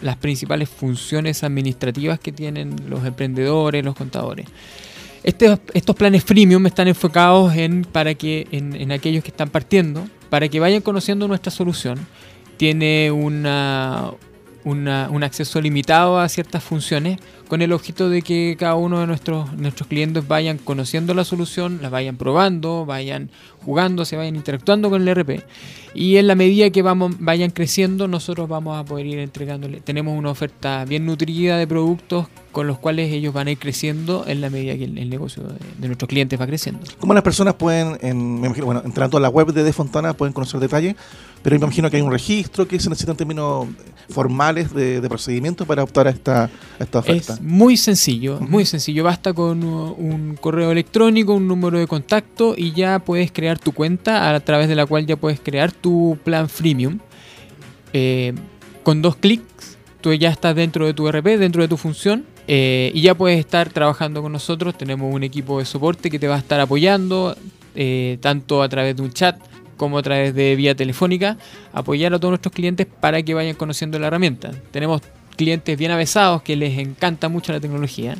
[0.00, 4.46] las principales funciones administrativas que tienen los emprendedores, los contadores.
[5.22, 10.48] Este, estos planes freemium están enfocados en, para que, en, aquellos que están partiendo, para
[10.48, 11.98] que vayan conociendo nuestra solución.
[12.56, 14.12] Tiene una,
[14.64, 19.52] un acceso limitado a ciertas funciones con el objeto de que cada uno de nuestros,
[19.54, 23.30] nuestros clientes vayan conociendo la solución, la vayan probando, vayan
[23.64, 25.44] jugando, se vayan interactuando con el RP.
[25.94, 29.80] Y en la medida que vamos, vayan creciendo, nosotros vamos a poder ir entregándole.
[29.80, 34.24] Tenemos una oferta bien nutrida de productos con los cuales ellos van a ir creciendo
[34.26, 35.42] en la medida que el, negocio
[35.78, 36.80] de, nuestros clientes va creciendo.
[36.98, 40.32] ¿Cómo las personas pueden, en, me imagino, bueno, entrando a la web de Defontana pueden
[40.32, 40.96] conocer detalles,
[41.42, 43.68] pero me imagino que hay un registro que se necesitan términos
[44.08, 47.34] formales de, procedimiento para optar a esta, esta oferta?
[47.34, 49.04] Es muy sencillo, muy sencillo.
[49.04, 54.34] Basta con un correo electrónico, un número de contacto y ya puedes crear tu cuenta
[54.34, 56.98] a través de la cual ya puedes crear tu plan freemium.
[57.92, 58.34] Eh,
[58.82, 62.24] con dos clics, tú ya estás dentro de tu RP, dentro de tu función.
[62.48, 64.76] Eh, y ya puedes estar trabajando con nosotros.
[64.76, 67.36] Tenemos un equipo de soporte que te va a estar apoyando,
[67.74, 69.36] eh, tanto a través de un chat
[69.76, 71.38] como a través de vía telefónica,
[71.72, 74.50] apoyar a todos nuestros clientes para que vayan conociendo la herramienta.
[74.72, 75.00] Tenemos
[75.36, 78.14] clientes bien avesados que les encanta mucho la tecnología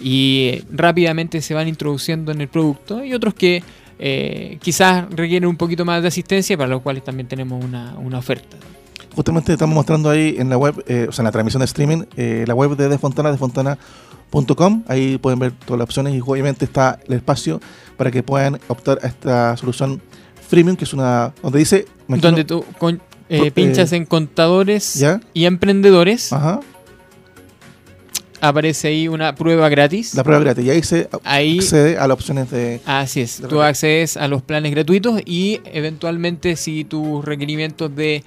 [0.00, 3.62] y rápidamente se van introduciendo en el producto y otros que
[3.98, 8.56] eh, quizás requieren un poquito más de asistencia para los cuales también tenemos una, oferta.
[9.14, 12.04] Justamente estamos mostrando ahí en la web, eh, o sea, en la transmisión de streaming,
[12.16, 14.82] eh, la web de Defontana, defontana.com.
[14.88, 17.60] Ahí pueden ver todas las opciones y obviamente está el espacio
[17.96, 20.02] para que puedan optar a esta solución
[20.48, 21.32] freemium, que es una.
[21.42, 21.86] donde dice.
[22.08, 22.64] Donde tú
[23.54, 26.32] pinchas en contadores y emprendedores.
[28.48, 30.14] Aparece ahí una prueba gratis.
[30.14, 30.64] La prueba gratis.
[30.64, 32.80] Y ahí se accede a las opciones de.
[32.84, 33.42] Así es.
[33.48, 38.24] tú accedes a los planes gratuitos y eventualmente, si tus requerimientos de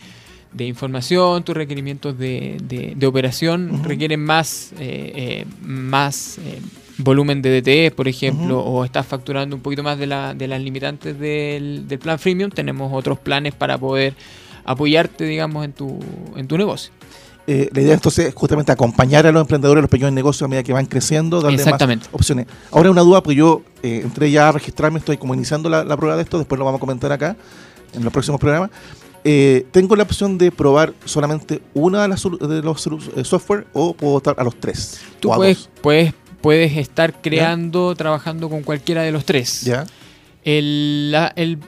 [0.57, 2.57] de información, tus requerimientos de,
[2.95, 6.59] de, operación requieren más, eh, eh, más eh,
[6.97, 10.61] volumen de DTE, por ejemplo, o estás facturando un poquito más de, la, de las
[10.61, 14.15] limitantes del, del, plan freemium, tenemos otros planes para poder
[14.65, 15.99] apoyarte, digamos, en tu,
[16.35, 16.91] en tu negocio.
[17.47, 20.63] La idea entonces es justamente acompañar a los emprendedores, a los pequeños negocios a medida
[20.63, 22.45] que van creciendo, darle más opciones.
[22.71, 26.17] Ahora una duda, porque yo entré ya a registrarme, estoy como iniciando la, la, prueba
[26.17, 27.37] de esto, después lo vamos a comentar acá
[27.93, 28.69] en los próximos programas.
[29.29, 33.93] Eh, tengo la opción de probar solamente una de, las, de los eh, software o
[33.93, 35.01] puedo votar a los tres.
[35.19, 39.63] Tú puedes, puedes, puedes, estar creando, trabajando con cualquiera de los tres.
[39.63, 39.85] ¿Ya?
[40.45, 41.59] El, el,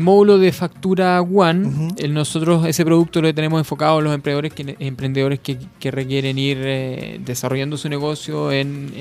[0.00, 5.40] módulo de factura One, nosotros ese producto lo tenemos enfocado a los emprendedores que, emprendedores
[5.40, 8.92] que, que requieren ir eh, desarrollando su negocio en,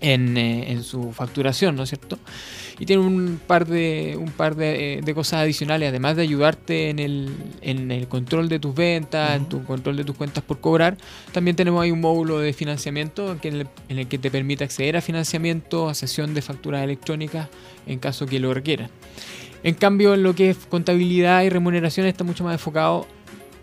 [0.00, 2.18] en, en su facturación, ¿no es cierto?
[2.78, 6.98] Y tiene un par de un par de, eh, cosas adicionales además de ayudarte en
[6.98, 10.96] el, en el control de tus ventas en tu control de tus cuentas por cobrar
[11.32, 15.88] también tenemos ahí un módulo de financiamiento en el, que te permite acceder a financiamiento
[15.88, 17.48] a sesión de facturas electrónicas
[17.86, 18.90] en caso que lo requieras
[19.64, 23.06] en cambio en lo que es contabilidad y remuneración está mucho más enfocado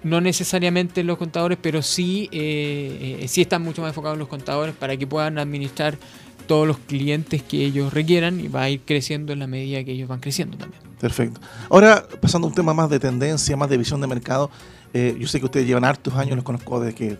[0.05, 4.19] no necesariamente en los contadores, pero sí, eh, eh, sí están mucho más enfocados en
[4.19, 5.97] los contadores para que puedan administrar
[6.45, 9.91] todos los clientes que ellos requieran y va a ir creciendo en la medida que
[9.91, 10.81] ellos van creciendo también.
[10.99, 11.41] Perfecto.
[11.69, 14.49] Ahora, pasando a un tema más de tendencia, más de visión de mercado,
[14.93, 17.17] eh, yo sé que ustedes llevan hartos años, los conozco desde que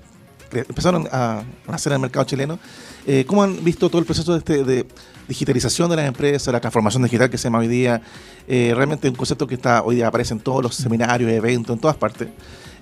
[0.51, 2.59] empezaron a nacer en el mercado chileno.
[3.05, 4.87] Eh, ¿Cómo han visto todo el proceso de, este, de,
[5.27, 8.01] digitalización de las empresas, la transformación digital que se llama hoy día?
[8.47, 11.79] Eh, realmente un concepto que está hoy día aparece en todos los seminarios, eventos, en
[11.79, 12.29] todas partes.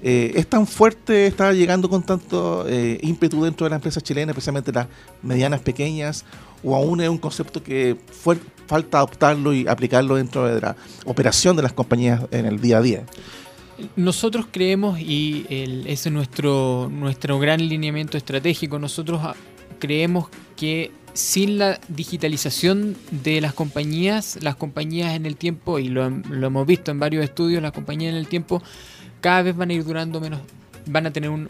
[0.06, 4.34] Eh, ¿Es tan fuerte, está llegando con tanto eh, ímpetu dentro de las empresas chilenas,
[4.34, 4.88] especialmente las
[5.22, 6.26] medianas, pequeñas,
[6.62, 7.96] o aún es un concepto que
[8.68, 12.82] falta adoptarlo y aplicarlo dentro de la operación de las compañías en el día a
[12.82, 13.04] día?
[13.96, 19.36] Nosotros creemos, y ese es nuestro, nuestro gran lineamiento estratégico, nosotros ah,
[19.80, 26.10] creemos que sin la digitalización de las compañías, las compañías en el tiempo, y lo,
[26.10, 28.62] lo hemos visto en varios estudios, las compañías en el tiempo
[29.24, 30.42] cada vez van a ir durando menos,
[30.86, 31.48] van a tener un,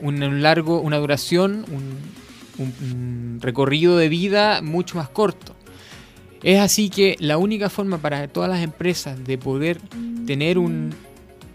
[0.00, 5.54] un, largo, una duración, un, recorrido de vida mucho más corto.
[6.42, 9.78] Es así que la única forma para todas las empresas de poder
[10.26, 10.94] tener un,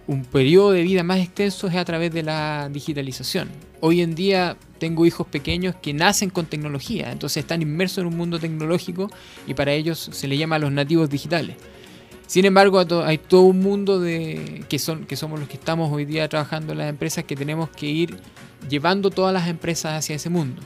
[0.06, 3.50] un periodo de vida más extenso es a través de la digitalización.
[3.80, 8.18] Hoy en día tengo hijos pequeños que nacen con tecnología, entonces están inmersos en un
[8.18, 9.10] mundo tecnológico
[9.48, 11.56] y para ellos se le llama los nativos digitales.
[12.32, 16.06] Sin embargo, hay todo un mundo de que son que somos los que estamos hoy
[16.06, 18.16] día trabajando en las empresas que tenemos que ir
[18.70, 20.62] llevando todas las empresas hacia ese mundo.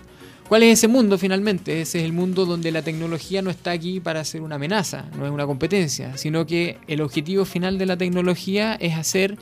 [0.47, 1.81] ¿Cuál es ese mundo finalmente?
[1.81, 5.25] Ese es el mundo donde la tecnología no está aquí para ser una amenaza, no
[5.25, 9.35] es una competencia, sino que el objetivo final de la tecnología es hacer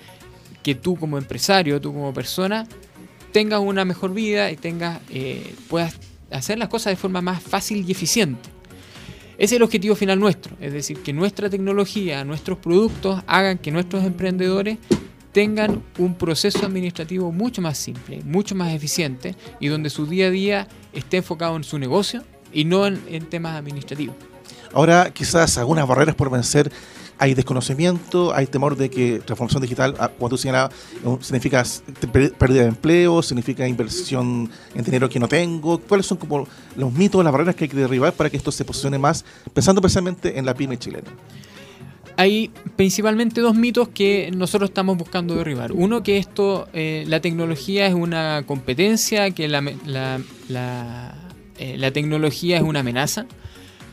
[0.64, 2.66] que tú como empresario, tú como persona,
[3.34, 5.96] tengas una mejor vida y tengas, eh, puedas
[6.32, 8.53] hacer las cosas de forma más fácil y eficiente.
[9.38, 13.72] Ese es el objetivo final nuestro, es decir, que nuestra tecnología, nuestros productos hagan que
[13.72, 14.78] nuestros emprendedores
[15.32, 20.30] tengan un proceso administrativo mucho más simple, mucho más eficiente y donde su día a
[20.30, 24.16] día esté enfocado en su negocio y no en, temas administrativos.
[24.72, 26.72] Ahora, quizás algunas barreras por vencer
[27.24, 30.74] hay desconocimiento, hay temor de que transformación digital, ah, como tú señalabas,
[31.22, 31.64] significa
[32.38, 35.78] pérdida de empleo, significa inversión en dinero que no tengo.
[35.80, 38.66] ¿Cuáles son como los mitos, las barreras que hay que derribar para que esto se
[38.66, 41.10] posicione más, pensando precisamente en la pyme chilena?
[42.18, 45.72] Hay principalmente dos mitos que nosotros estamos buscando derribar.
[45.72, 49.50] Uno, que esto, eh, la tecnología es una competencia, que eh,
[50.50, 53.28] la tecnología es una amenaza.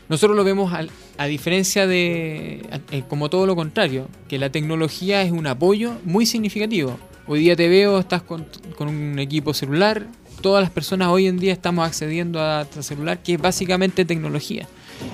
[0.09, 0.73] Nosotros lo vemos
[1.21, 6.25] a diferencia de, eh, como todo lo contrario, que la tecnología es un apoyo muy
[6.25, 6.97] significativo.
[7.27, 8.47] Hoy día te veo, estás con,
[8.79, 10.07] un equipo celular,
[10.41, 14.67] todas las personas hoy en día estamos accediendo a celular, que es básicamente tecnología.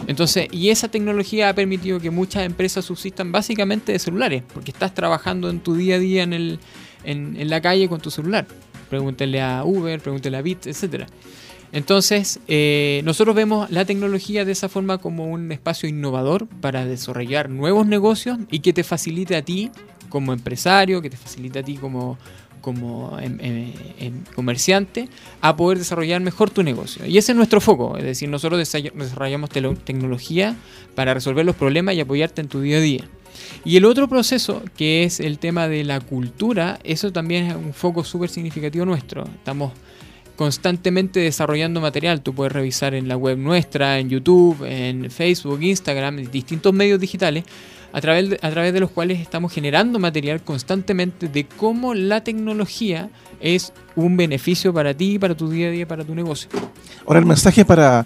[0.08, 4.94] Entonces, y esa tecnología ha permitido que muchas empresas subsistan básicamente de celulares, porque estás
[4.94, 6.60] trabajando en tu día a día en, el,
[7.04, 8.48] en, en la calle con tu celular.
[8.90, 11.08] Pregúntele a Uber, pregúntele a Bit, etcétera.
[11.72, 17.50] Entonces, eh, nosotros vemos la tecnología de esa forma como un espacio innovador para desarrollar
[17.50, 19.72] nuevos negocios y que te facilite a ti
[20.10, 22.18] como empresario, que te facilite a ti como,
[22.62, 25.10] como em, em, em, comerciante
[25.42, 27.06] a poder desarrollar mejor tu negocio.
[27.06, 30.56] Y ese es nuestro foco, es decir, nosotros desarrollamos tecnología
[30.96, 33.08] para resolver los problemas y apoyarte en tu día a día.
[33.64, 37.74] Y el otro proceso, que es el tema de la cultura, eso también es un
[37.74, 39.24] foco súper significativo nuestro.
[39.26, 39.74] Estamos
[40.38, 42.22] constantemente desarrollando material.
[42.22, 47.44] Tú puedes revisar en la web nuestra, en YouTube, en Facebook, Instagram, distintos medios digitales,
[47.92, 52.24] a través, de, a través de los cuales estamos generando material constantemente de cómo la
[52.24, 53.10] tecnología
[53.42, 56.50] es un beneficio para ti, para tu día a día, para tu negocio.
[57.06, 58.06] Ahora, el mensaje para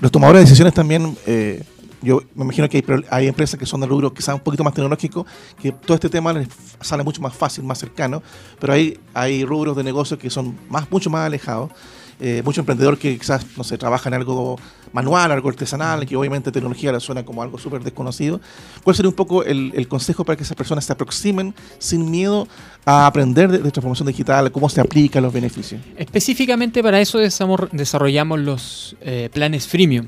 [0.00, 1.16] los tomadores de decisiones también...
[1.26, 1.62] Eh
[2.02, 5.26] yo me imagino que hay, empresas que son de rubro quizás un poquito más tecnológico,
[5.60, 6.48] que todo este tema les
[6.80, 8.22] sale mucho más fácil, más cercano,
[8.60, 11.70] pero hay, hay rubros de negocios que son más, mucho más alejados.
[12.20, 14.58] Eh, mucho emprendedor que quizás, no sé, trabaja en algo
[14.92, 18.40] manual, algo artesanal, que obviamente tecnología le suena como algo súper desconocido.
[18.82, 22.48] ¿Cuál sería un poco el, consejo para que esas personas se aproximen sin miedo
[22.84, 25.80] a aprender de, transformación digital, cómo se aplica los beneficios?
[25.96, 30.06] Específicamente para eso desarrollamos los eh, planes freemium,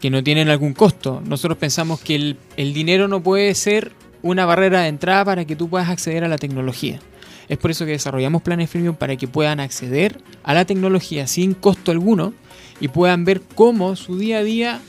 [0.00, 1.22] que no tienen algún costo.
[1.26, 5.54] Nosotros pensamos que el, el dinero no puede ser una barrera de entrada para que
[5.54, 6.98] tú puedas acceder a la tecnología.
[7.48, 11.54] Es por eso que desarrollamos planes freemium para que puedan acceder a la tecnología sin
[11.54, 12.34] costo alguno
[12.80, 14.80] y puedan ver cómo su día a día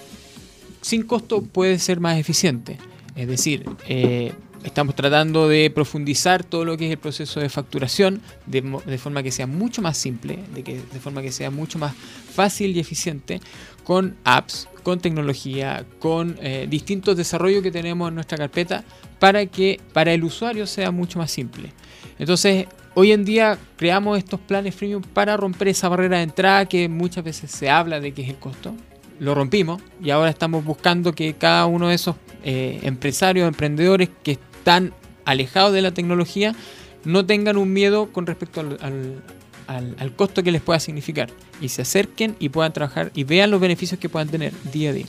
[0.81, 2.77] sin costo puede ser más eficiente.
[3.15, 8.21] Es decir, eh, estamos tratando de profundizar todo lo que es el proceso de facturación
[8.45, 8.61] de,
[8.97, 12.75] forma que sea mucho más simple, de, que, de forma que sea mucho más fácil
[12.75, 13.39] y eficiente
[13.83, 18.83] con apps, con tecnología, con eh, distintos desarrollos que tenemos en nuestra carpeta
[19.19, 21.71] para que para el usuario sea mucho más simple.
[22.19, 26.89] Entonces, hoy en día creamos estos planes freemium para romper esa barrera de entrada que
[26.89, 28.73] muchas veces se habla de que es el costo.
[29.19, 34.33] Lo rompimos y ahora estamos buscando que cada uno de esos eh, empresarios, emprendedores que
[34.33, 34.93] están
[35.25, 36.55] alejados de la tecnología
[37.03, 41.29] no tengan un miedo con respecto al costo que les pueda significar
[41.61, 44.93] y se acerquen y puedan trabajar y vean los beneficios que puedan tener día a
[44.93, 45.05] día.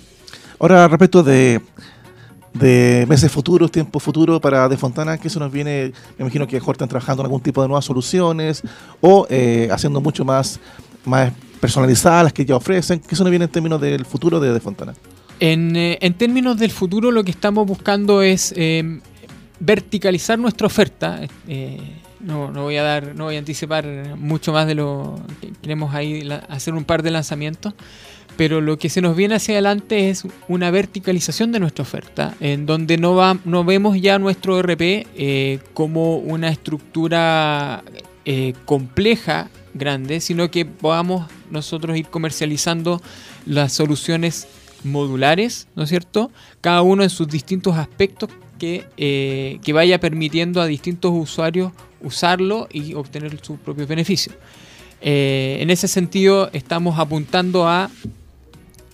[0.59, 1.61] Ahora, respecto de
[2.55, 6.57] de meses futuros, tiempo futuro para De Fontana, que eso nos viene, me imagino que
[6.57, 8.63] mejor están trabajando en algún tipo de nuevas soluciones
[9.01, 10.61] o eh, haciendo mucho más,
[11.05, 13.01] más personalizadas las que ya ofrecen.
[13.01, 14.95] ¿Qué eso nos viene en términos del futuro de De Fontana?
[15.41, 19.01] En, eh, en términos del futuro lo que estamos buscando es eh,
[19.61, 21.21] verticalizar nuestra oferta.
[22.21, 25.95] no, no, voy a dar, no voy a anticipar mucho más de lo que queremos
[25.95, 27.75] ahí hacer un par de lanzamientos
[28.39, 32.67] pero lo que se nos viene hacia adelante es una verticalización de nuestra oferta, en
[32.67, 37.83] donde no, va, no vemos ya nuestro RP eh, como una estructura
[38.25, 43.03] eh, compleja, grande, sino que podamos nosotros ir comercializando
[43.45, 44.47] las soluciones
[44.85, 46.31] modulares, ¿no es cierto?
[46.61, 52.69] Cada uno en sus distintos aspectos que, eh, que vaya permitiendo a distintos usuarios usarlo
[52.73, 54.37] y obtener sus propios beneficios.
[55.01, 57.89] en ese sentido, estamos apuntando a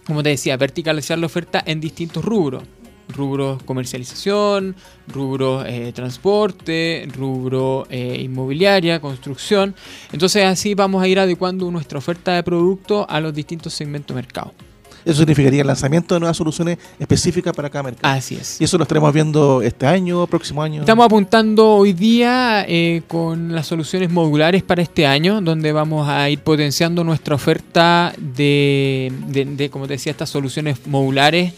[0.06, 2.62] como te decía, verticalizar la oferta en distintos rubros.
[3.08, 4.74] Rubros comercialización,
[5.08, 9.74] rubros eh, transporte, rubro eh, inmobiliaria, construcción.
[10.10, 14.22] Entonces así vamos a ir adecuando nuestra oferta de producto a los distintos segmentos de
[14.22, 14.54] mercado.
[15.04, 18.14] Eso significaría el lanzamiento de nuevas soluciones específicas para cada mercado.
[18.14, 18.60] Así es.
[18.60, 20.80] Y eso lo estaremos viendo este año, próximo año.
[20.80, 26.30] Estamos apuntando hoy día eh, con las soluciones modulares para este año, donde vamos a
[26.30, 31.52] ir potenciando nuestra oferta de, de, como te decía, estas soluciones modulares.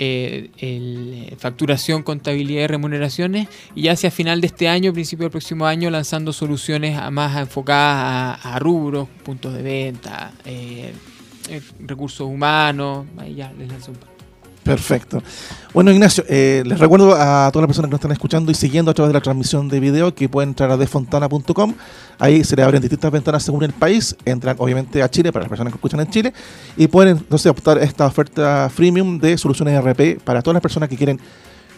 [0.00, 5.32] Eh, el, facturación, contabilidad y remuneraciones y ya hacia final de este año, principio del
[5.32, 10.92] próximo año, lanzando soluciones más enfocadas a, rubros, puntos de venta, eh, eh,
[11.80, 13.98] recursos humanos, ahí ya les lanzo un
[14.68, 15.22] Perfecto.
[15.72, 18.90] Bueno, Ignacio, eh, les recuerdo a todas las personas que nos están escuchando y siguiendo
[18.90, 21.74] a través de la transmisión de video que pueden entrar a defontana.com.
[22.18, 24.14] Ahí se le abren distintas ventanas según el país.
[24.26, 26.34] Entran obviamente a Chile para las personas que escuchan en Chile
[26.76, 30.98] y pueden entonces optar esta oferta freemium de soluciones RP para todas las personas que
[30.98, 31.18] quieren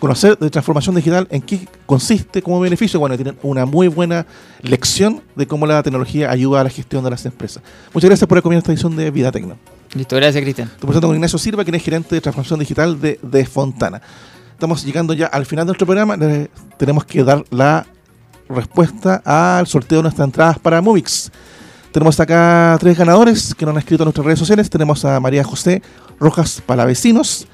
[0.00, 2.98] conocer de transformación digital, en qué consiste como beneficio.
[2.98, 4.26] Bueno, tienen una muy buena
[4.62, 7.62] lección de cómo la tecnología ayuda a la gestión de las empresas.
[7.94, 9.56] Muchas gracias por acompañar esta edición de Vida Tecno.
[9.94, 10.68] Listo, gracias Cristian.
[10.68, 14.00] Estoy presentando con Ignacio Silva, quien es gerente de transformación digital de, de Fontana.
[14.52, 16.16] Estamos llegando ya al final de nuestro programa.
[16.76, 17.86] tenemos que dar la
[18.48, 21.30] respuesta al sorteo de nuestras entradas para Movix.
[21.92, 24.70] Tenemos acá tres ganadores que nos han escrito en nuestras redes sociales.
[24.70, 25.82] Tenemos a María José
[26.20, 27.48] Rojas Palavecinos,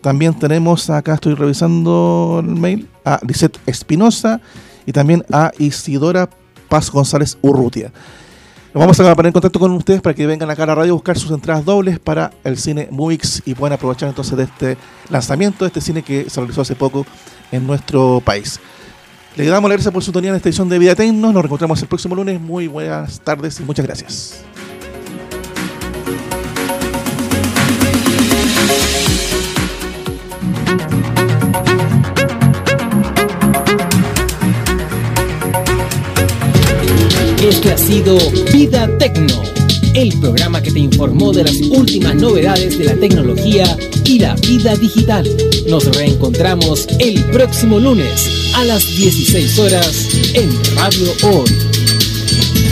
[0.00, 4.40] también tenemos acá, estoy revisando el mail, a Lisette Espinosa
[4.86, 6.28] y también a Isidora
[6.68, 7.92] Paz González Urrutia.
[8.74, 10.92] Nos vamos a poner en contacto con ustedes para que vengan acá a la radio
[10.92, 14.76] a buscar sus entradas dobles para el cine Movix y puedan aprovechar entonces de este
[15.08, 17.06] lanzamiento de este cine que se realizó hace poco
[17.50, 18.60] en nuestro país.
[19.36, 21.32] Le damos las gracias por su tonía en esta edición de Vida Tecno.
[21.32, 22.40] Nos reencontramos el próximo lunes.
[22.40, 24.44] Muy buenas tardes y muchas gracias.
[37.48, 38.18] Este ha sido
[38.52, 39.42] Vida Tecno,
[39.94, 43.64] el programa que te informó de las últimas novedades de la tecnología
[44.04, 45.26] y la vida digital.
[45.66, 51.77] Nos reencontramos el próximo lunes a las 16 horas en Radio Hoy.